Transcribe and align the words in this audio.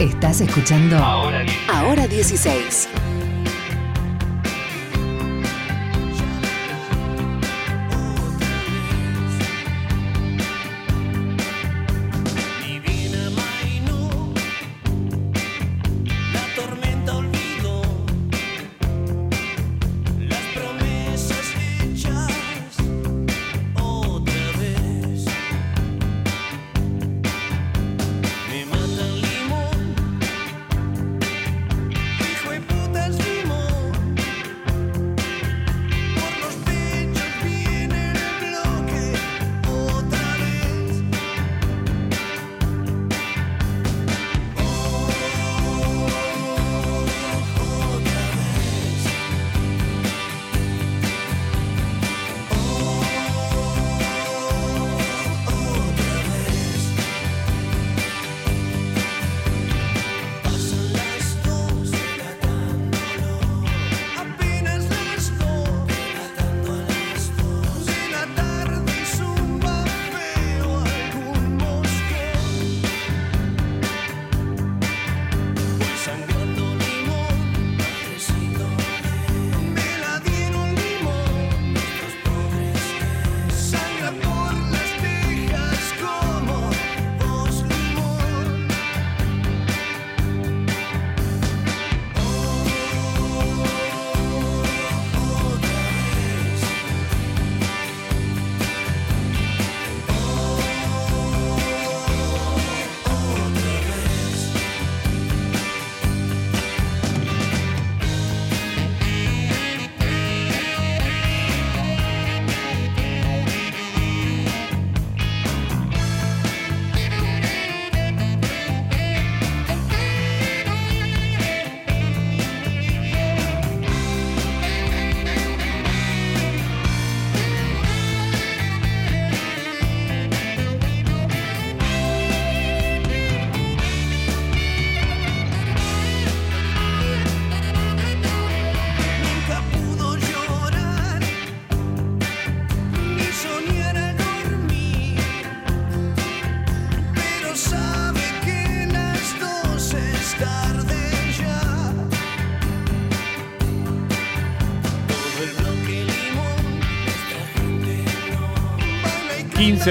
Estás 0.00 0.40
escuchando 0.40 0.96
Ahora 1.68 2.08
16. 2.08 2.88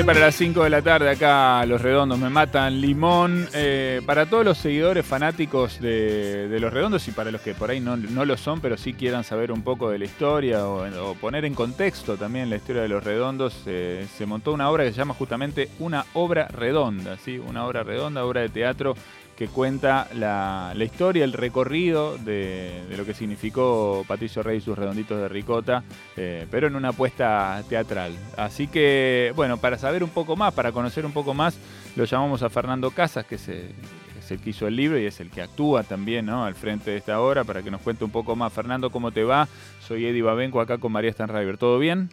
Para 0.04 0.20
las 0.20 0.34
5 0.34 0.64
de 0.64 0.70
la 0.72 0.82
tarde 0.82 1.12
acá 1.12 1.64
Los 1.68 1.84
Redondos 1.84 2.18
me 2.18 2.32
matan 2.32 2.82
limón. 2.82 3.48
Eh, 3.54 4.02
para 4.04 4.26
todos 4.26 4.44
los 4.44 4.58
seguidores 4.58 5.06
fanáticos 5.06 5.80
de, 5.80 6.58
Los 6.60 6.74
Redondos 6.74 7.08
y 7.08 7.12
para 7.12 7.30
los 7.30 7.40
que 7.42 7.54
por 7.54 7.70
ahí 7.70 7.80
no, 7.80 7.96
lo 7.96 8.36
son, 8.36 8.62
pero 8.62 8.78
sí 8.78 8.94
quieran 8.94 9.24
saber 9.24 9.52
un 9.52 9.62
poco 9.62 9.92
de 9.92 10.00
la 10.00 10.06
historia 10.06 10.68
o, 10.68 11.14
poner 11.22 11.46
en 11.46 11.54
contexto 11.54 12.18
también 12.18 12.50
la 12.50 12.56
historia 12.56 12.82
de 12.82 12.88
Los 12.88 13.04
Redondos, 13.04 13.62
eh, 13.68 14.08
se 14.18 14.26
montó 14.26 14.54
una 14.54 14.72
obra 14.72 14.86
que 14.86 14.92
se 14.92 14.98
llama 14.98 15.14
justamente 15.14 15.70
Una 15.78 16.04
Obra 16.14 16.48
Redonda, 16.48 17.18
¿sí? 17.18 17.38
Una 17.38 17.68
obra 17.68 17.84
redonda, 17.84 18.26
obra 18.26 18.42
de 18.42 18.50
teatro 18.50 18.96
que 19.40 19.48
cuenta 19.48 20.10
la, 20.16 20.74
historia, 20.78 21.24
el 21.24 21.32
recorrido 21.32 22.18
de, 22.18 22.84
lo 22.98 23.06
que 23.06 23.14
significó 23.14 24.04
Patricio 24.06 24.44
Rey 24.44 24.58
y 24.58 24.62
sus 24.62 24.78
redonditos 24.78 25.18
de 25.18 25.30
ricota, 25.30 25.82
eh, 26.18 26.46
pero 26.52 26.68
en 26.68 26.76
una 26.76 26.90
apuesta 26.90 27.64
teatral. 27.70 28.12
Así 28.36 28.68
que, 28.68 29.32
bueno, 29.38 29.56
para 29.56 29.78
saber 29.78 30.04
un 30.04 30.10
poco 30.10 30.36
más, 30.36 30.54
para 30.54 30.74
conocer 30.74 31.06
un 31.06 31.14
poco 31.14 31.34
más, 31.34 31.58
lo 31.96 32.04
llamamos 32.04 32.44
a 32.44 32.50
Fernando 32.50 32.92
Casas, 32.92 33.26
que 33.26 33.36
es 33.36 33.48
el, 33.48 34.42
que 34.42 34.50
hizo 34.50 34.68
el 34.68 34.76
libro 34.76 35.00
y 35.00 35.06
es 35.06 35.22
el 35.22 35.32
que 35.32 35.42
actúa 35.42 35.84
también 35.84 36.26
¿no? 36.26 36.44
al 36.44 36.56
frente 36.56 36.92
de 36.92 36.98
esta 36.98 37.22
obra, 37.22 37.46
para 37.46 37.62
que 37.62 37.72
nos 37.72 37.80
cuente 37.80 38.04
un 38.04 38.12
poco 38.12 38.36
más. 38.36 38.52
Fernando, 38.52 38.90
¿cómo 38.90 39.12
te 39.12 39.24
va? 39.24 39.48
Soy 39.80 40.06
Eddie 40.06 40.22
Babenco 40.22 40.60
acá 40.60 40.80
con 40.80 40.92
María 40.92 41.14
Stanriver. 41.14 41.58
¿Todo 41.58 41.80
bien? 41.80 42.10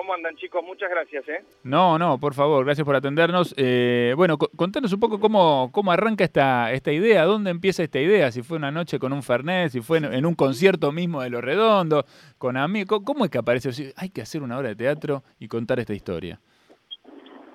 ¿Cómo 0.00 0.14
andan 0.14 0.34
chicos? 0.36 0.64
Muchas 0.64 0.88
gracias. 0.88 1.28
¿eh? 1.28 1.44
No, 1.62 1.98
no, 1.98 2.18
por 2.18 2.32
favor, 2.32 2.64
gracias 2.64 2.86
por 2.86 2.96
atendernos. 2.96 3.54
Eh, 3.58 4.14
bueno, 4.16 4.38
contanos 4.38 4.94
un 4.94 4.98
poco 4.98 5.20
cómo, 5.20 5.68
cómo 5.72 5.92
arranca 5.92 6.24
esta, 6.24 6.72
esta 6.72 6.90
idea, 6.90 7.24
dónde 7.24 7.50
empieza 7.50 7.82
esta 7.82 8.00
idea, 8.00 8.32
si 8.32 8.40
fue 8.42 8.56
una 8.56 8.70
noche 8.70 8.98
con 8.98 9.12
un 9.12 9.22
Fernet, 9.22 9.68
si 9.68 9.82
fue 9.82 9.98
en, 9.98 10.24
un 10.24 10.34
concierto 10.34 10.90
mismo 10.90 11.20
de 11.20 11.28
Lo 11.28 11.42
Redondo, 11.42 12.06
con 12.38 12.56
amigos, 12.56 13.02
¿cómo 13.04 13.26
es 13.26 13.30
que 13.30 13.36
aparece? 13.36 13.92
Hay 13.94 14.08
que 14.08 14.22
hacer 14.22 14.40
una 14.40 14.56
obra 14.56 14.70
de 14.70 14.76
teatro 14.76 15.22
y 15.38 15.48
contar 15.48 15.78
esta 15.80 15.92
historia. 15.92 16.40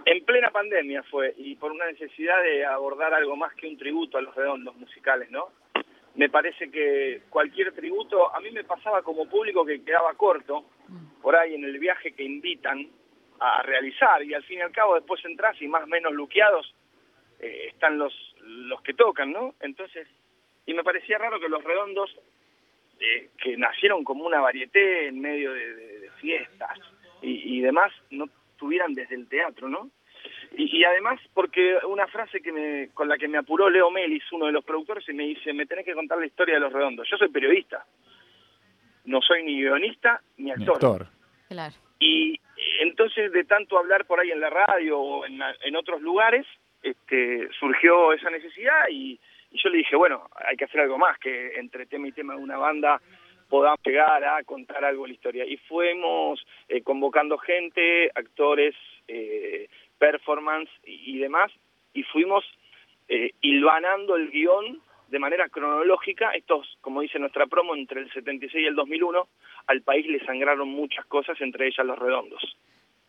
En 0.05 0.23
plena 0.23 0.51
pandemia 0.51 1.01
fue, 1.09 1.33
y 1.39 1.55
por 1.55 1.71
una 1.71 1.87
necesidad 1.87 2.43
de 2.43 2.63
abordar 2.63 3.11
algo 3.15 3.35
más 3.35 3.55
que 3.55 3.67
un 3.67 3.75
tributo 3.75 4.19
a 4.19 4.21
los 4.21 4.35
redondos 4.35 4.75
musicales, 4.75 5.31
¿no? 5.31 5.47
Me 6.13 6.29
parece 6.29 6.69
que 6.69 7.23
cualquier 7.27 7.73
tributo, 7.73 8.35
a 8.35 8.39
mí 8.39 8.51
me 8.51 8.63
pasaba 8.63 9.01
como 9.01 9.27
público 9.27 9.65
que 9.65 9.83
quedaba 9.83 10.13
corto, 10.13 10.65
por 11.21 11.35
ahí 11.35 11.55
en 11.55 11.63
el 11.63 11.79
viaje 11.79 12.13
que 12.13 12.23
invitan 12.23 12.87
a 13.39 13.61
realizar 13.63 14.23
y 14.23 14.33
al 14.33 14.43
fin 14.43 14.59
y 14.59 14.61
al 14.61 14.71
cabo 14.71 14.95
después 14.95 15.23
entras 15.25 15.61
y 15.61 15.67
más 15.67 15.83
o 15.83 15.87
menos 15.87 16.13
luqueados 16.13 16.73
eh, 17.39 17.67
están 17.69 17.97
los 17.97 18.13
los 18.45 18.81
que 18.81 18.93
tocan, 18.93 19.31
¿no? 19.31 19.55
Entonces, 19.59 20.07
y 20.65 20.73
me 20.73 20.83
parecía 20.83 21.17
raro 21.17 21.39
que 21.39 21.49
los 21.49 21.63
redondos, 21.63 22.15
eh, 22.99 23.29
que 23.41 23.57
nacieron 23.57 24.03
como 24.03 24.25
una 24.25 24.39
varieté 24.39 25.07
en 25.07 25.19
medio 25.19 25.53
de, 25.53 26.09
fiestas 26.19 26.79
y, 27.21 27.59
demás, 27.59 27.91
no 28.11 28.29
tuvieran 28.57 28.93
desde 28.93 29.15
el 29.15 29.27
teatro, 29.27 29.67
¿no? 29.67 29.89
Y, 30.57 30.83
además, 30.83 31.19
porque 31.33 31.77
una 31.87 32.07
frase 32.07 32.41
que 32.41 32.51
me, 32.51 32.89
con 32.93 33.09
la 33.09 33.17
que 33.17 33.27
me 33.27 33.37
apuró 33.37 33.69
Leo 33.69 33.91
Melis, 33.91 34.23
uno 34.31 34.45
de 34.45 34.53
los 34.53 34.63
productores, 34.63 35.07
y 35.09 35.13
me 35.13 35.23
dice, 35.23 35.51
me 35.51 35.65
tenés 35.65 35.85
que 35.85 35.93
contar 35.93 36.19
la 36.19 36.25
historia 36.25 36.55
de 36.55 36.61
los 36.61 36.71
redondos. 36.71 37.07
Yo 37.09 37.17
soy 37.17 37.29
periodista, 37.29 37.85
no 39.05 39.21
soy 39.21 39.43
ni 39.43 39.61
guionista 39.61 40.21
ni 40.37 40.51
actor. 40.51 41.07
Y 41.99 42.39
entonces 42.79 43.31
de 43.31 43.43
tanto 43.45 43.77
hablar 43.77 44.05
por 44.05 44.19
ahí 44.19 44.31
en 44.31 44.39
la 44.39 44.49
radio 44.49 44.99
o 44.99 45.25
en, 45.25 45.75
otros 45.75 46.01
lugares, 46.01 46.45
este, 46.81 47.47
surgió 47.59 48.13
esa 48.13 48.29
necesidad 48.29 48.87
y, 48.89 49.19
yo 49.51 49.69
le 49.69 49.77
dije, 49.77 49.95
bueno, 49.95 50.27
hay 50.35 50.57
que 50.57 50.65
hacer 50.65 50.81
algo 50.81 50.97
más, 50.97 51.17
que 51.17 51.57
entre 51.57 51.85
tema 51.85 52.09
y 52.09 52.11
tema 52.11 52.35
de 52.35 52.41
una 52.41 52.57
banda 52.57 52.99
podamos 53.47 53.79
llegar 53.85 54.23
a 54.23 54.43
contar 54.43 54.83
algo 54.83 55.03
de 55.03 55.09
la 55.09 55.13
historia. 55.13 55.45
Y 55.45 55.55
fuimos 55.55 56.45
eh, 56.67 56.81
convocando 56.81 57.37
gente, 57.37 58.11
actores, 58.13 58.75
eh, 59.07 59.69
performance 59.97 60.69
y, 60.83 61.19
demás, 61.19 61.51
y 61.93 62.03
fuimos 62.03 62.43
eh, 63.07 63.31
hilvanando 63.41 64.15
el 64.15 64.29
guion 64.29 64.81
de 65.09 65.19
manera 65.19 65.49
cronológica, 65.49 66.31
estos, 66.31 66.77
como 66.81 67.01
dice 67.01 67.19
nuestra 67.19 67.45
promo, 67.47 67.75
entre 67.75 68.01
el 68.01 68.11
76 68.11 68.63
y 68.63 68.67
el 68.67 68.75
2001, 68.75 69.27
al 69.67 69.81
país 69.81 70.07
le 70.07 70.23
sangraron 70.25 70.67
muchas 70.67 71.05
cosas, 71.05 71.39
entre 71.41 71.67
ellas 71.67 71.85
los 71.85 71.97
redondos. 71.97 72.41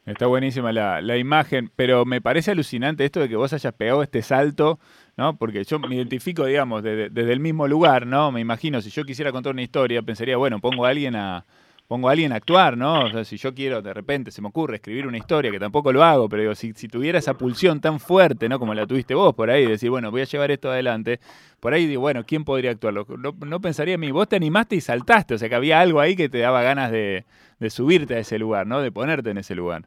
Está 0.07 0.27
buenísima 0.27 0.73
la, 0.73 1.01
la, 1.01 1.17
imagen, 1.17 1.69
pero 1.75 2.05
me 2.05 2.21
parece 2.21 2.53
alucinante 2.53 3.05
esto 3.05 3.19
de 3.19 3.29
que 3.29 3.35
vos 3.35 3.53
hayas 3.53 3.73
pegado 3.73 4.05
este 4.05 4.23
salto, 4.23 4.79
¿no? 5.17 5.37
Porque 5.37 5.65
yo 5.65 5.81
me 5.81 5.97
identifico, 5.97 6.45
digamos, 6.45 6.85
desde, 6.85 7.11
desde 7.11 7.33
el 7.33 7.41
mismo 7.41 7.67
lugar, 7.67 8.07
¿no? 8.07 8.31
Me 8.31 8.41
imagino, 8.41 8.81
si 8.81 8.91
yo 8.91 9.05
quisiera 9.05 9.33
contar 9.33 9.53
una 9.53 9.63
historia, 9.63 10.03
pensaría, 10.03 10.37
bueno, 10.37 10.61
pongo 10.61 10.87
a 10.87 10.91
alguien 10.91 11.17
a, 11.17 11.45
pongo 11.89 12.09
a 12.09 12.13
alguien 12.13 12.33
a 12.33 12.37
actuar, 12.37 12.77
¿no? 12.77 13.05
O 13.05 13.11
sea, 13.11 13.25
si 13.25 13.37
yo 13.37 13.55
quiero, 13.55 13.83
de 13.83 13.95
repente 13.95 14.31
se 14.31 14.43
me 14.43 14.49
ocurre 14.49 14.77
escribir 14.77 15.07
una 15.07 15.19
historia, 15.19 15.51
que 15.51 15.59
tampoco 15.59 15.93
lo 15.93 16.03
hago, 16.03 16.29
pero 16.29 16.43
digo, 16.43 16.55
si, 16.55 16.73
si 16.73 16.89
tuviera 16.89 17.19
esa 17.19 17.35
pulsión 17.35 17.81
tan 17.81 18.01
fuerte, 18.01 18.49
¿no? 18.49 18.59
Como 18.59 18.75
la 18.75 18.87
tuviste 18.87 19.15
vos 19.15 19.35
por 19.35 19.51
ahí, 19.51 19.67
decir, 19.67 19.91
bueno, 19.91 20.11
voy 20.11 20.23
a 20.23 20.25
llevar 20.25 20.51
esto 20.51 20.71
adelante, 20.71 21.21
por 21.61 21.73
ahí 21.73 21.87
digo, 21.87 22.01
bueno, 22.01 22.25
¿quién 22.25 22.45
podría 22.45 22.73
actuarlo? 22.73 23.07
No, 23.19 23.35
no 23.39 23.61
pensaría 23.61 23.95
a 23.95 23.99
mí, 23.99 24.11
vos 24.11 24.29
te 24.29 24.37
animaste 24.37 24.77
y 24.77 24.81
saltaste, 24.81 25.35
o 25.35 25.39
sea, 25.39 25.49
que 25.49 25.55
había 25.55 25.81
algo 25.81 26.01
ahí 26.01 26.17
que 26.17 26.29
te 26.29 26.39
daba 26.39 26.63
ganas 26.63 26.91
de, 26.91 27.25
de 27.59 27.71
subirte 27.71 28.15
a 28.15 28.19
ese 28.19 28.39
lugar, 28.39 28.67
¿no? 28.67 28.81
De 28.81 28.91
ponerte 28.91 29.31
en 29.31 29.39
ese 29.39 29.55
lugar. 29.55 29.85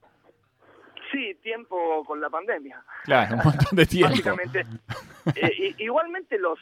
Sí, 1.12 1.36
tiempo 1.42 2.04
con 2.06 2.22
la 2.22 2.30
pandemia. 2.30 2.84
Claro, 3.04 3.38
un 3.38 3.42
montón 3.44 3.76
de 3.76 3.86
tiempo. 3.86 4.10
Básicamente, 4.10 4.66
eh, 5.36 5.76
igualmente 5.80 6.38
los 6.38 6.60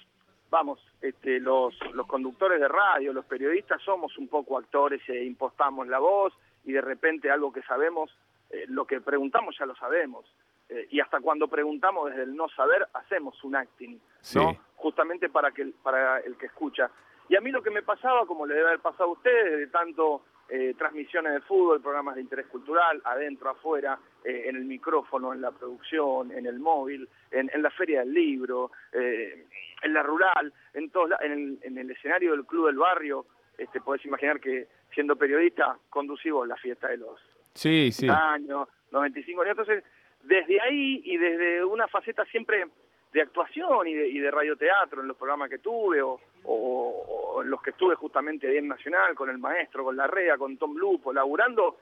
vamos, 0.50 0.80
este, 1.02 1.40
los, 1.40 1.76
los 1.94 2.08
conductores 2.08 2.60
de 2.60 2.68
radio, 2.68 3.14
los 3.14 3.26
periodistas 3.26 3.82
somos 3.82 4.18
un 4.18 4.28
poco 4.28 4.58
actores 4.58 5.02
e 5.10 5.24
impostamos 5.24 5.88
la 5.88 6.00
voz 6.00 6.34
y 6.66 6.72
de 6.72 6.82
repente 6.82 7.30
algo 7.32 7.52
que 7.52 7.62
sabemos, 7.64 8.10
eh, 8.50 8.66
lo 8.68 8.86
que 8.86 9.02
preguntamos 9.02 9.56
ya 9.58 9.66
lo 9.66 9.76
sabemos. 9.76 10.26
Eh, 10.70 10.88
y 10.92 11.00
hasta 11.00 11.22
cuando 11.22 11.48
preguntamos 11.48 12.10
desde 12.10 12.24
el 12.24 12.36
no 12.36 12.50
saber, 12.50 12.88
hacemos 12.94 13.42
un 13.44 13.56
acting, 13.56 14.00
¿no? 14.36 14.58
Justamente 14.76 15.30
para, 15.30 15.52
que, 15.52 15.72
para 15.82 16.20
el 16.20 16.38
que 16.38 16.48
escucha. 16.48 16.92
Y 17.30 17.36
a 17.36 17.42
mí 17.42 17.52
lo 17.52 17.62
que 17.62 17.72
me 17.72 17.84
pasaba, 17.84 18.26
como 18.26 18.46
le 18.46 18.56
debe 18.56 18.68
haber 18.68 18.80
pasado 18.80 19.10
a 19.10 19.14
ustedes, 19.14 19.60
de 19.60 19.68
tanto 19.68 20.24
eh, 20.50 20.76
transmisiones 20.78 21.34
de 21.34 21.42
fútbol, 21.42 21.82
programas 21.82 22.16
de 22.16 22.22
interés 22.22 22.48
cultural, 22.48 23.02
adentro, 23.04 23.50
afuera, 23.50 24.00
eh, 24.24 24.44
en 24.48 24.56
el 24.56 24.64
micrófono, 24.64 25.34
en 25.34 25.42
la 25.42 25.52
producción, 25.52 26.32
en 26.32 26.46
el 26.46 26.60
móvil, 26.60 27.08
en, 27.32 27.50
en 27.54 27.62
la 27.62 27.70
feria 27.72 28.00
del 28.00 28.14
libro, 28.14 28.72
eh, 28.94 29.46
en 29.82 29.94
la 29.94 30.04
rural, 30.04 30.54
en, 30.74 30.90
todos, 30.90 31.12
en, 31.22 31.32
el, 31.32 31.60
en 31.62 31.78
el 31.78 31.92
escenario 31.92 32.32
del 32.32 32.46
club 32.46 32.68
del 32.68 32.78
barrio. 32.78 33.26
Este, 33.58 33.82
podés 33.82 34.06
imaginar 34.06 34.40
que 34.40 34.68
siendo 34.94 35.16
periodista 35.16 35.78
conducimos 35.90 36.48
la 36.48 36.56
fiesta 36.56 36.88
de 36.88 36.98
los 36.98 37.20
sí, 37.54 37.92
sí. 37.92 38.08
años, 38.10 38.68
95 38.92 39.42
años. 39.42 39.58
Entonces, 39.58 39.84
desde 40.24 40.62
ahí 40.62 41.02
y 41.04 41.18
desde 41.18 41.64
una 41.64 41.88
faceta 41.88 42.26
siempre 42.26 42.66
de 43.14 43.22
actuación 43.22 43.88
y 43.88 43.94
de, 43.94 44.08
y 44.10 44.20
de 44.20 44.32
radioteatro 44.32 45.02
en 45.02 45.08
los 45.08 45.18
programas 45.18 45.50
que 45.50 45.60
tuve 45.60 46.02
o, 46.02 46.20
o, 46.44 47.42
en 47.42 47.50
los 47.50 47.62
que 47.62 47.72
estuve 47.72 47.96
justamente 47.96 48.48
bien 48.48 48.68
Nacional, 48.68 49.16
con 49.16 49.30
el 49.30 49.38
maestro, 49.38 49.84
con 49.84 49.96
la 49.96 50.08
REA, 50.08 50.38
con 50.38 50.58
Tom 50.58 50.76
Lupo, 50.78 51.14
laburando, 51.14 51.78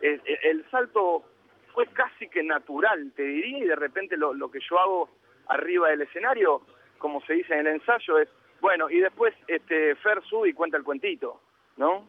el, 0.00 0.20
el, 0.24 0.64
salto 0.70 1.24
fue 1.72 1.86
casi 1.88 2.28
que 2.28 2.42
natural, 2.42 3.12
te 3.14 3.22
diría, 3.22 3.58
y 3.58 3.64
de 3.64 3.76
repente 3.76 4.16
lo, 4.16 4.32
lo 4.32 4.50
que 4.50 4.60
yo 4.60 4.78
hago 4.78 5.10
arriba 5.48 5.88
del 5.88 6.02
escenario, 6.02 6.62
como 6.98 7.20
se 7.22 7.34
dice 7.34 7.54
en 7.54 7.66
el 7.66 7.74
ensayo, 7.74 8.18
es, 8.18 8.28
bueno, 8.60 8.90
y 8.90 8.98
después 8.98 9.34
este 9.46 9.94
Fer 9.96 10.22
sube 10.24 10.48
y 10.48 10.52
cuenta 10.52 10.76
el 10.76 10.84
cuentito, 10.84 11.40
¿no? 11.76 12.08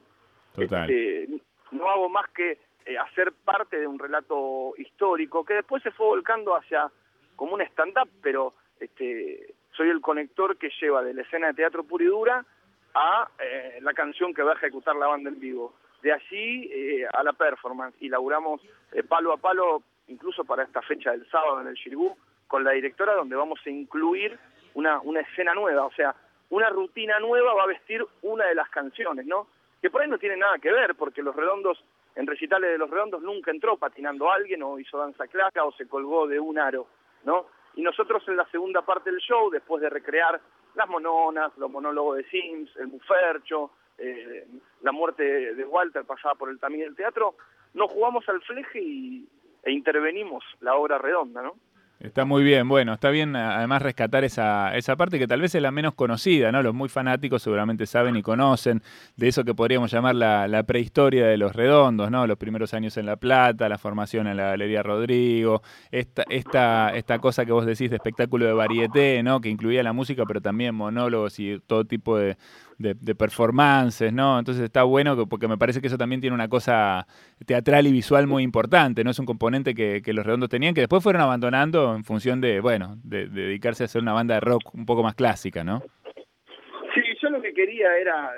Total. 0.56 0.90
Este, 0.90 1.42
no 1.72 1.90
hago 1.90 2.10
más 2.10 2.30
que 2.32 2.60
eh, 2.86 2.98
hacer 2.98 3.32
parte 3.46 3.80
de 3.80 3.88
un 3.88 4.00
relato 4.00 4.74
histórico 4.78 5.46
que 5.46 5.56
después 5.56 5.84
se 5.84 5.92
fue 5.92 6.08
volcando 6.08 6.56
hacia 6.56 6.92
como 7.36 7.54
un 7.54 7.62
stand-up, 7.62 8.10
pero 8.22 8.54
este, 8.80 9.54
soy 9.72 9.90
el 9.90 10.02
conector 10.02 10.58
que 10.58 10.70
lleva 10.82 11.04
de 11.04 11.14
la 11.14 11.22
escena 11.22 11.48
de 11.48 11.54
teatro 11.54 11.84
pura 11.84 12.04
y 12.04 12.08
dura 12.08 12.46
a 12.94 13.30
eh, 13.40 13.80
la 13.82 13.94
canción 13.94 14.34
que 14.34 14.44
va 14.44 14.52
a 14.52 14.56
ejecutar 14.56 14.96
la 14.96 15.08
banda 15.08 15.30
en 15.30 15.40
vivo. 15.40 15.74
De 16.02 16.12
allí 16.12 16.70
eh, 16.72 17.08
a 17.12 17.24
la 17.24 17.34
performance 17.34 17.96
y 18.00 18.10
laburamos 18.10 18.62
eh, 18.92 19.04
palo 19.04 19.34
a 19.34 19.38
palo, 19.38 19.84
incluso 20.08 20.44
para 20.44 20.64
esta 20.64 20.82
fecha 20.82 21.12
del 21.12 21.30
sábado 21.30 21.62
en 21.62 21.68
el 21.68 21.76
Shirgu, 21.76 22.18
con 22.48 22.64
la 22.64 22.72
directora 22.72 23.14
donde 23.14 23.36
vamos 23.36 23.60
a 23.66 23.70
incluir 23.70 24.38
una, 24.80 25.00
una 25.02 25.20
escena 25.20 25.54
nueva, 25.54 25.86
o 25.86 25.92
sea, 25.92 26.16
una 26.50 26.70
rutina 26.70 27.20
nueva 27.20 27.54
va 27.54 27.64
a 27.64 27.68
vestir 27.68 28.06
una 28.22 28.46
de 28.46 28.56
las 28.56 28.70
canciones, 28.70 29.26
¿no? 29.26 29.48
Que 29.82 29.90
por 29.90 30.02
ahí 30.02 30.08
no 30.08 30.18
tiene 30.18 30.38
nada 30.38 30.58
que 30.58 30.72
ver, 30.72 30.96
porque 30.96 31.22
los 31.22 31.36
redondos, 31.36 31.84
en 32.16 32.26
recitales 32.26 32.72
de 32.72 32.78
los 32.78 32.90
redondos 32.90 33.22
nunca 33.22 33.52
entró 33.52 33.78
patinando 33.78 34.32
a 34.32 34.36
alguien 34.36 34.64
o 34.64 34.80
hizo 34.80 34.98
danza 34.98 35.28
claca 35.28 35.64
o 35.64 35.72
se 35.74 35.88
colgó 35.88 36.28
de 36.28 36.40
un 36.40 36.58
aro, 36.58 36.88
¿no? 37.24 37.48
Y 37.76 37.82
nosotros 37.82 38.24
en 38.28 38.38
la 38.38 38.46
segunda 38.48 38.82
parte 38.82 39.12
del 39.12 39.20
show, 39.20 39.50
después 39.50 39.82
de 39.82 39.90
recrear 39.90 40.40
las 40.76 40.90
mononas, 40.90 41.56
los 41.58 41.70
monólogos 41.70 42.18
de 42.18 42.24
Sims, 42.30 42.76
el 42.78 42.88
bufercho, 42.88 43.72
eh, 43.98 44.48
la 44.82 44.92
muerte 44.92 45.54
de 45.54 45.66
Walter 45.66 46.04
pasada 46.06 46.36
por 46.36 46.50
el 46.50 46.60
también 46.60 46.86
del 46.86 46.96
teatro, 46.96 47.36
nos 47.74 47.92
jugamos 47.92 48.28
al 48.28 48.42
fleje 48.42 48.80
y, 48.82 49.28
e 49.64 49.72
intervenimos 49.72 50.44
la 50.62 50.76
obra 50.76 50.98
redonda, 50.98 51.42
¿no? 51.42 51.56
Está 52.00 52.24
muy 52.24 52.44
bien, 52.44 52.70
bueno, 52.70 52.94
está 52.94 53.10
bien 53.10 53.36
además 53.36 53.82
rescatar 53.82 54.24
esa, 54.24 54.74
esa 54.78 54.96
parte 54.96 55.20
que 55.20 55.28
tal 55.28 55.42
vez 55.42 55.54
es 55.54 55.62
la 55.62 55.70
menos 55.70 55.96
conocida, 55.96 56.50
¿no? 56.50 56.64
Los 56.64 56.74
muy 56.74 56.88
fanáticos 56.88 57.44
seguramente 57.44 57.86
saben 57.86 58.16
y 58.16 58.22
conocen 58.22 58.82
de 59.18 59.28
eso 59.28 59.44
que 59.44 59.54
podríamos 59.54 59.92
llamar 59.92 60.16
la, 60.16 60.48
la, 60.48 60.64
prehistoria 60.64 61.28
de 61.28 61.36
los 61.36 61.54
redondos, 61.54 62.10
¿no? 62.10 62.26
Los 62.26 62.38
primeros 62.38 62.74
años 62.74 62.96
en 62.96 63.06
La 63.06 63.18
Plata, 63.18 63.68
la 63.68 63.78
formación 63.78 64.28
en 64.28 64.38
la 64.38 64.44
Galería 64.44 64.82
Rodrigo, 64.82 65.62
esta, 65.92 66.24
esta, 66.30 66.96
esta 66.96 67.20
cosa 67.20 67.46
que 67.46 67.52
vos 67.52 67.66
decís 67.66 67.90
de 67.90 67.98
espectáculo 67.98 68.46
de 68.46 68.54
varieté, 68.54 69.22
¿no? 69.22 69.42
Que 69.42 69.50
incluía 69.50 69.84
la 69.84 69.92
música, 69.92 70.24
pero 70.26 70.40
también 70.40 70.76
monólogos 70.76 71.38
y 71.38 71.60
todo 71.68 71.84
tipo 71.84 72.18
de, 72.18 72.38
de, 72.80 72.96
de, 73.00 73.14
performances, 73.14 74.12
¿no? 74.12 74.40
Entonces 74.40 74.64
está 74.64 74.84
bueno 74.84 75.28
porque 75.28 75.48
me 75.48 75.58
parece 75.58 75.82
que 75.82 75.88
eso 75.88 75.98
también 75.98 76.22
tiene 76.22 76.34
una 76.34 76.48
cosa 76.48 77.06
teatral 77.46 77.86
y 77.86 77.92
visual 77.92 78.26
muy 78.26 78.42
importante, 78.42 79.04
¿no? 79.04 79.12
Es 79.12 79.20
un 79.20 79.26
componente 79.26 79.76
que, 79.76 80.02
que 80.02 80.14
los 80.14 80.26
redondos 80.26 80.50
tenían, 80.50 80.74
que 80.74 80.82
después 80.82 81.04
fueron 81.04 81.22
abandonando 81.22 81.94
en 81.94 82.04
función 82.06 82.40
de, 82.42 82.62
bueno, 82.62 82.96
de, 83.04 83.28
de, 83.28 83.42
dedicarse 83.44 83.84
a 83.84 83.86
hacer 83.86 84.02
una 84.02 84.14
banda 84.14 84.36
de 84.36 84.40
rock 84.40 84.74
un 84.74 84.86
poco 84.86 85.04
más 85.04 85.14
clásica, 85.14 85.64
¿no? 85.64 85.84
Sí, 86.94 87.02
yo 87.22 87.30
lo 87.30 87.42
que 87.42 87.54
quería 87.54 87.98
era, 87.98 88.32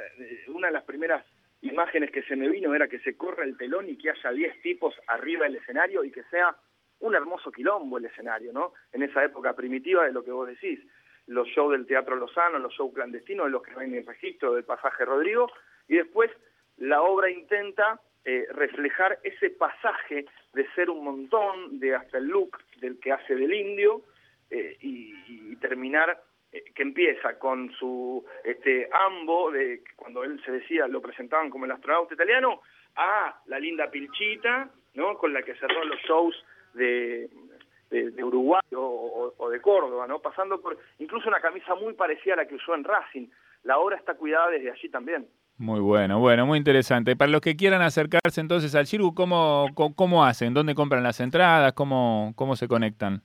una 0.48 0.68
de 0.68 0.74
las 0.74 0.84
primeras 0.84 1.24
imágenes 1.62 2.12
que 2.12 2.24
se 2.24 2.36
me 2.36 2.50
vino 2.50 2.74
era 2.74 2.88
que 2.88 3.00
se 3.00 3.16
corra 3.16 3.44
el 3.44 3.56
telón 3.56 3.88
y 3.90 3.98
que 3.98 4.10
haya 4.10 4.32
10 4.32 4.62
tipos 4.62 4.96
arriba 5.08 5.46
del 5.46 5.58
escenario 5.58 6.04
y 6.04 6.12
que 6.12 6.24
sea 6.24 6.56
un 7.00 7.16
hermoso 7.16 7.52
quilombo 7.52 8.00
el 8.00 8.06
escenario, 8.06 8.52
¿no? 8.52 8.74
En 8.92 9.04
esa 9.04 9.24
época 9.24 9.54
primitiva 9.54 10.06
de 10.06 10.14
lo 10.14 10.24
que 10.24 10.32
vos 10.32 10.48
decís 10.48 10.80
los 11.28 11.48
shows 11.48 11.72
del 11.72 11.86
Teatro 11.86 12.16
Lozano, 12.16 12.60
los 12.60 12.74
shows 12.74 12.94
clandestinos, 12.94 13.50
los 13.50 13.62
que 13.64 13.72
no 13.72 13.80
hay 13.80 13.96
en 13.96 14.06
registro 14.06 14.54
del 14.54 14.64
pasaje 14.64 15.06
Rodrigo, 15.06 15.52
y 15.88 15.98
después 15.98 16.32
la 16.78 17.02
obra 17.02 17.30
intenta 17.30 18.00
eh, 18.26 18.46
reflejar 18.52 19.20
ese 19.24 19.50
pasaje 19.52 20.26
de 20.54 20.68
ser 20.74 20.90
un 20.90 21.04
montón, 21.04 21.80
de 21.80 21.96
hasta 21.96 22.18
el 22.18 22.26
look 22.26 22.58
del 22.80 23.00
que 23.00 23.12
hace 23.12 23.36
del 23.36 23.54
indio, 23.54 24.02
eh, 24.50 24.78
y, 24.82 25.14
y, 25.28 25.56
terminar 25.56 26.22
eh, 26.52 26.64
que 26.76 26.84
empieza 26.84 27.40
con 27.40 27.72
su 27.74 28.26
este 28.44 28.90
ambo, 28.92 29.52
de 29.52 29.82
cuando 29.96 30.24
él 30.24 30.42
se 30.44 30.52
decía, 30.52 30.88
lo 30.88 31.02
presentaban 31.02 31.50
como 31.50 31.66
el 31.66 31.72
astronauta 31.72 32.14
italiano, 32.14 32.62
a 32.96 33.42
la 33.46 33.60
linda 33.60 33.90
pilchita, 33.90 34.70
¿no? 34.96 35.18
con 35.18 35.34
la 35.34 35.42
que 35.44 35.56
cerró 35.56 35.86
los 35.86 36.00
shows 36.02 36.46
de, 36.74 37.30
de, 37.92 38.12
de 38.12 38.24
Uruguay 38.24 38.62
o, 38.76 39.34
o, 39.38 39.50
de 39.50 39.62
Córdoba, 39.62 40.08
¿no? 40.08 40.20
Pasando 40.20 40.60
por 40.60 40.78
incluso 40.98 41.28
una 41.28 41.40
camisa 41.40 41.76
muy 41.76 41.94
parecida 41.94 42.34
a 42.34 42.38
la 42.38 42.48
que 42.48 42.56
usó 42.56 42.74
en 42.74 42.84
Racing. 42.84 43.28
La 43.64 43.78
obra 43.78 43.98
está 43.98 44.16
cuidada 44.16 44.50
desde 44.50 44.72
allí 44.72 44.90
también. 44.90 45.28
Muy 45.58 45.80
bueno, 45.80 46.20
bueno, 46.20 46.48
muy 46.48 46.58
interesante. 46.58 47.16
Para 47.16 47.30
los 47.30 47.42
que 47.42 47.56
quieran 47.56 47.84
acercarse 47.84 48.42
entonces 48.42 48.74
al 48.74 48.88
Cirgu, 48.88 49.14
¿cómo, 49.14 49.68
cómo, 49.76 49.96
cómo 49.96 50.26
hacen? 50.26 50.56
¿Dónde 50.56 50.74
compran 50.74 51.04
las 51.04 51.20
entradas? 51.20 51.74
¿Cómo, 51.74 52.34
¿Cómo 52.36 52.56
se 52.56 52.68
conectan? 52.68 53.22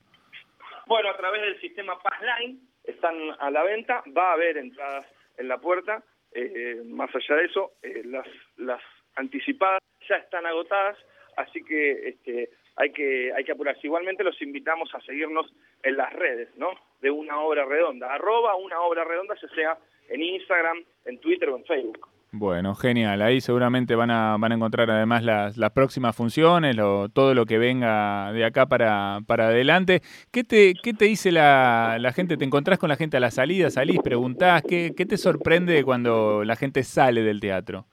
Bueno, 0.85 1.09
a 1.09 1.17
través 1.17 1.41
del 1.41 1.59
sistema 1.59 1.97
Passline 1.99 2.59
están 2.83 3.15
a 3.39 3.49
la 3.49 3.63
venta, 3.63 4.03
va 4.15 4.29
a 4.29 4.33
haber 4.33 4.57
entradas 4.57 5.07
en 5.37 5.47
la 5.47 5.57
puerta. 5.57 6.03
Eh, 6.31 6.83
más 6.85 7.09
allá 7.15 7.35
de 7.35 7.45
eso, 7.45 7.71
eh, 7.81 8.03
las, 8.05 8.27
las 8.57 8.81
anticipadas 9.15 9.79
ya 10.07 10.17
están 10.17 10.45
agotadas, 10.45 10.97
así 11.37 11.63
que 11.63 12.09
este, 12.09 12.49
hay 12.75 12.91
que, 12.91 13.31
hay 13.33 13.43
que 13.43 13.51
apurarse. 13.51 13.87
Igualmente 13.87 14.23
los 14.23 14.39
invitamos 14.41 14.93
a 14.93 15.01
seguirnos 15.01 15.51
en 15.83 15.97
las 15.97 16.11
redes, 16.13 16.49
¿no? 16.57 16.69
De 17.01 17.09
una 17.09 17.39
obra 17.39 17.65
redonda, 17.65 18.13
arroba 18.13 18.55
una 18.55 18.81
obra 18.81 19.03
redonda, 19.03 19.35
ya 19.41 19.47
sea 19.55 19.77
en 20.09 20.21
Instagram, 20.21 20.83
en 21.05 21.19
Twitter 21.19 21.49
o 21.49 21.57
en 21.57 21.65
Facebook. 21.65 22.07
Bueno, 22.31 22.75
genial. 22.75 23.21
Ahí 23.21 23.39
seguramente 23.39 23.95
van 23.95 24.11
a, 24.11 24.35
van 24.37 24.51
a 24.51 24.55
encontrar 24.55 24.91
además 24.91 25.23
las, 25.23 25.57
las 25.57 25.71
próximas 25.71 26.15
funciones, 26.15 26.75
lo, 26.75 27.07
todo 27.09 27.33
lo 27.33 27.45
que 27.45 27.57
venga 27.57 28.31
de 28.33 28.43
acá 28.43 28.65
para, 28.65 29.19
para 29.25 29.47
adelante. 29.47 30.01
¿Qué 30.31 30.43
te, 30.43 30.73
qué 30.83 30.93
te 30.93 31.05
dice 31.05 31.31
la, 31.31 31.97
la 31.99 32.11
gente? 32.11 32.35
¿Te 32.35 32.43
encontrás 32.43 32.79
con 32.79 32.89
la 32.89 32.97
gente 32.97 33.17
a 33.17 33.21
la 33.21 33.31
salida? 33.31 33.69
¿Salís? 33.69 33.99
¿Preguntás? 34.03 34.61
¿Qué, 34.61 34.93
qué 34.95 35.05
te 35.05 35.17
sorprende 35.17 35.83
cuando 35.83 36.43
la 36.43 36.57
gente 36.57 36.83
sale 36.83 37.21
del 37.21 37.39
teatro? 37.39 37.85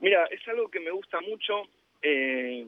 Mira, 0.00 0.26
es 0.26 0.46
algo 0.46 0.68
que 0.68 0.78
me 0.78 0.90
gusta 0.90 1.18
mucho. 1.22 1.62
Eh, 2.02 2.66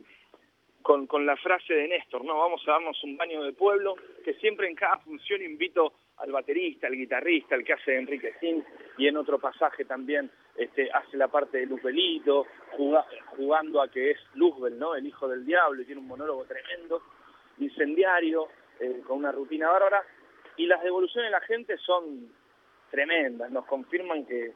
con, 0.82 1.06
con 1.06 1.26
la 1.26 1.36
frase 1.36 1.74
de 1.74 1.88
Néstor, 1.88 2.24
¿no? 2.24 2.38
Vamos 2.38 2.62
a 2.66 2.72
darnos 2.72 3.02
un 3.04 3.16
baño 3.16 3.42
de 3.42 3.52
pueblo, 3.52 3.96
que 4.24 4.34
siempre 4.34 4.66
en 4.66 4.74
cada 4.74 4.98
función 4.98 5.42
invito 5.42 5.92
al 6.16 6.32
baterista, 6.32 6.86
al 6.86 6.94
guitarrista, 6.94 7.54
al 7.54 7.64
que 7.64 7.72
hace 7.74 7.96
Enrique 7.96 8.34
Sin, 8.40 8.64
y 8.98 9.06
en 9.06 9.16
otro 9.16 9.38
pasaje 9.38 9.84
también 9.84 10.30
este, 10.56 10.90
hace 10.90 11.16
la 11.16 11.28
parte 11.28 11.58
de 11.58 11.66
Luzbelito, 11.66 12.46
jugando 13.36 13.82
a 13.82 13.88
que 13.88 14.12
es 14.12 14.18
Luzbel, 14.34 14.78
¿no? 14.78 14.94
El 14.94 15.06
hijo 15.06 15.28
del 15.28 15.44
diablo, 15.44 15.82
y 15.82 15.86
tiene 15.86 16.00
un 16.00 16.08
monólogo 16.08 16.44
tremendo, 16.44 17.02
incendiario, 17.58 18.48
eh, 18.78 19.02
con 19.06 19.18
una 19.18 19.32
rutina 19.32 19.70
bárbara, 19.70 20.02
y 20.56 20.66
las 20.66 20.82
devoluciones 20.82 21.30
de 21.30 21.38
la 21.38 21.46
gente 21.46 21.76
son 21.78 22.32
tremendas, 22.90 23.50
nos 23.50 23.64
confirman 23.66 24.26
que, 24.26 24.52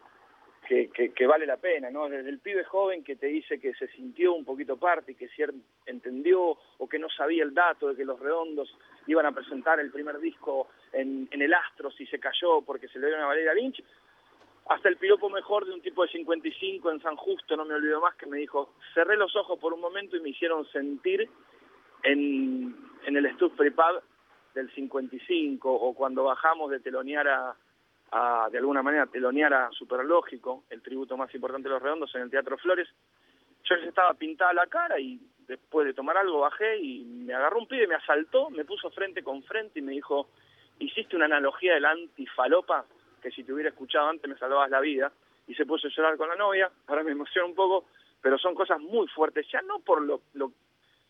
que, 0.65 1.27
vale 1.27 1.47
la 1.47 1.59
pena, 1.59 1.91
¿no? 1.91 2.09
Desde 2.09 2.29
el 2.29 2.39
pibe 2.39 2.65
joven 2.65 3.05
que 3.05 3.17
te 3.17 3.27
dice 3.27 3.61
que 3.61 3.75
se 3.75 3.87
sintió 3.89 4.35
un 4.35 4.45
poquito 4.45 4.77
parte 4.77 5.13
y 5.13 5.15
que 5.15 5.29
si 5.29 5.43
entendió 5.87 6.59
o 6.79 6.89
que 6.89 6.99
no 6.99 7.09
sabía 7.11 7.45
el 7.45 7.55
dato 7.55 7.89
de 7.89 7.97
que 7.97 8.05
los 8.05 8.19
redondos 8.19 8.75
iban 9.07 9.27
a 9.27 9.33
presentar 9.33 9.79
el 9.81 9.91
primer 9.91 10.19
disco 10.19 10.69
en, 10.93 11.29
el 11.31 11.55
Astros 11.55 12.01
y 12.01 12.07
se 12.07 12.19
cayó 12.19 12.63
porque 12.63 12.89
se 12.89 12.99
le 12.99 13.09
dio 13.09 13.17
una 13.17 13.27
Valeria 13.27 13.55
Lynch, 13.55 13.83
hasta 14.69 14.89
el 14.89 14.97
piropo 14.97 15.29
mejor 15.29 15.67
de 15.67 15.75
un 15.75 15.83
tipo 15.83 16.03
de 16.03 16.09
55 16.13 16.91
en 16.91 17.03
San 17.03 17.17
Justo, 17.17 17.57
no 17.57 17.67
me 17.67 17.75
olvido 17.75 18.01
más, 18.01 18.15
que 18.15 18.27
me 18.27 18.39
dijo, 18.39 18.75
cerré 18.95 19.17
los 19.17 19.37
ojos 19.37 19.59
por 19.59 19.75
un 19.75 19.81
momento 19.81 20.17
y 20.17 20.21
me 20.21 20.31
hicieron 20.31 20.67
sentir 20.71 21.29
en, 22.03 22.75
en 23.05 23.17
el 23.17 23.35
Stuff 23.35 23.53
Prepad 23.57 23.97
del 24.55 24.73
55 24.75 25.71
o 25.71 25.95
cuando 25.95 26.25
bajamos 26.25 26.71
de 26.71 26.81
telonear 26.81 27.29
a, 27.29 27.57
a, 28.13 28.49
de 28.51 28.59
alguna 28.59 28.83
manera, 28.83 29.07
telonear 29.07 29.53
a 29.55 29.71
Superlógico, 29.73 30.65
el 30.71 30.83
tributo 30.83 31.17
más 31.17 31.35
importante 31.35 31.69
de 31.69 31.75
los 31.75 31.83
redondos 31.83 32.15
en 32.15 32.23
el 32.23 32.31
Teatro 32.31 32.57
Flores, 32.59 32.89
yo 33.65 33.77
les 33.77 33.89
estaba 33.89 34.15
pintada 34.15 34.53
la 34.53 34.67
cara 34.67 34.99
y 35.01 35.21
después 35.47 35.87
de 35.87 35.95
tomar 35.95 36.17
algo 36.17 36.41
bajé 36.41 36.79
y 36.79 37.05
me 37.05 37.35
agarró 37.35 37.59
un 37.59 37.67
pibe, 37.67 37.87
me 37.87 37.95
asaltó, 37.95 38.51
me 38.51 38.65
puso 38.65 38.91
frente 38.91 39.23
con 39.23 39.43
frente 39.43 39.79
y 39.79 39.83
me 39.83 39.93
dijo, 39.93 40.29
hiciste 40.79 41.17
una 41.17 41.27
analogía 41.27 41.75
del 41.75 41.85
antifalopa 41.85 42.85
que 43.23 43.31
si 43.31 43.43
te 43.43 43.53
hubiera 43.53 43.71
escuchado 43.71 44.09
antes 44.09 44.29
me 44.29 44.37
salvabas 44.37 44.71
la 44.71 44.81
vida, 44.81 45.11
y 45.47 45.55
se 45.55 45.67
puso 45.67 45.89
a 45.89 45.91
llorar 45.91 46.17
con 46.17 46.29
la 46.29 46.37
novia, 46.37 46.71
ahora 46.87 47.03
me 47.03 47.13
emociona 47.13 47.47
un 47.47 47.55
poco, 47.55 47.87
pero 48.21 48.39
son 48.39 48.55
cosas 48.55 48.81
muy 48.81 49.07
fuertes, 49.09 49.47
ya 49.51 49.63
no 49.63 49.79
por 49.81 50.03
lo, 50.03 50.23
lo 50.35 50.53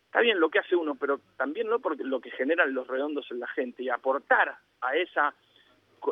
está 0.05 0.21
bien 0.21 0.39
lo 0.39 0.49
que 0.49 0.59
hace 0.59 0.75
uno, 0.75 0.95
pero 0.95 1.19
también 1.37 1.67
no 1.67 1.79
por 1.79 1.99
lo 2.03 2.19
que 2.21 2.31
generan 2.31 2.73
los 2.73 2.87
redondos 2.87 3.29
en 3.31 3.39
la 3.39 3.47
gente, 3.47 3.83
y 3.83 3.89
aportar 3.89 4.55
a 4.81 4.95
esa, 4.95 5.33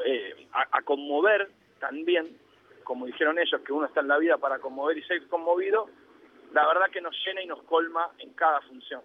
eh, 0.06 0.48
a, 0.54 0.82
conmover 0.82 1.50
también, 1.80 2.38
como 2.84 3.06
dijeron 3.06 3.38
ellos, 3.40 3.62
que 3.62 3.74
uno 3.74 3.86
está 3.86 4.02
en 4.02 4.08
la 4.08 4.18
vida 4.18 4.38
para 4.38 4.60
conmover 4.60 4.98
y 4.98 5.04
ser 5.04 5.28
conmovido, 5.28 5.90
la 6.54 6.68
verdad 6.68 6.90
que 6.92 7.02
nos 7.02 7.16
llena 7.26 7.42
y 7.42 7.48
nos 7.48 7.62
colma 7.64 8.10
en 8.20 8.34
cada 8.34 8.62
función. 8.62 9.02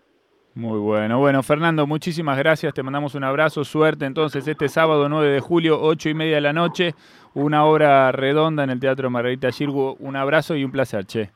Muy 0.55 0.79
bueno. 0.79 1.19
Bueno, 1.19 1.43
Fernando, 1.43 1.87
muchísimas 1.87 2.37
gracias. 2.37 2.75
Te 2.75 2.83
mandamos 2.83 3.15
un 3.15 3.23
abrazo. 3.23 3.63
Suerte 3.65 4.07
entonces 4.07 4.47
este 4.49 4.69
sábado 4.69 5.09
9 5.09 5.31
de 5.31 5.41
julio, 5.41 5.79
8 5.81 6.09
y 6.09 6.15
media 6.15 6.37
de 6.37 6.41
la 6.41 6.53
noche. 6.53 6.95
Una 7.35 7.65
obra 7.65 8.11
redonda 8.11 8.65
en 8.65 8.71
el 8.71 8.81
Teatro 8.81 9.09
Margarita 9.09 9.53
Girgu. 9.53 9.97
Un 10.01 10.17
abrazo 10.17 10.57
y 10.57 10.65
un 10.65 10.73
placer, 10.73 11.05
che. 11.05 11.31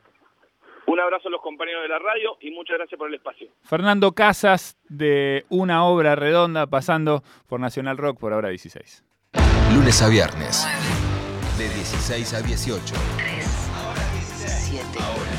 Un 0.85 0.99
abrazo 0.99 1.29
a 1.29 1.31
los 1.31 1.41
compañeros 1.41 1.83
de 1.83 1.89
la 1.89 1.99
radio 1.99 2.35
y 2.41 2.51
muchas 2.51 2.77
gracias 2.77 2.97
por 2.97 3.07
el 3.07 3.15
espacio. 3.15 3.47
Fernando 3.63 4.11
Casas 4.11 4.77
de 4.89 5.45
Una 5.49 5.85
Obra 5.85 6.15
Redonda 6.15 6.67
pasando 6.67 7.23
por 7.47 7.61
Nacional 7.61 7.97
Rock 7.97 8.19
por 8.19 8.33
ahora 8.33 8.49
16. 8.49 9.05
Lunes 9.73 10.03
a 10.03 10.07
viernes. 10.07 10.67
De 11.57 11.67
16 11.67 12.33
a 12.35 12.41
18. 12.41 12.93
3. 13.17 13.45
Ahora 13.75 14.01
17. 14.37 14.99
Ahora. 14.99 15.32